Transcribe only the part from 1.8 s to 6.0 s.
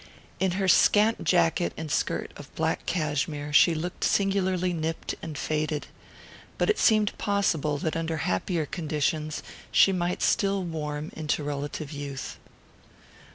skirt of black cashmere she looked singularly nipped and faded;